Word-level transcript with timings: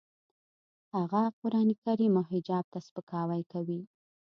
هغه 0.95 1.21
قرانکریم 1.39 2.13
او 2.19 2.25
حجاب 2.31 2.65
ته 2.73 2.79
سپکاوی 2.87 3.43
کوي 3.51 3.81